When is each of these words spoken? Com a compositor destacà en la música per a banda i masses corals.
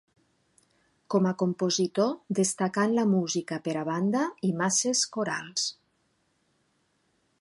Com 1.13 1.27
a 1.31 1.33
compositor 1.41 2.09
destacà 2.41 2.85
en 2.89 2.95
la 3.01 3.05
música 3.11 3.61
per 3.67 3.75
a 3.83 3.85
banda 3.93 4.23
i 4.49 4.53
masses 4.63 5.05
corals. 5.19 5.69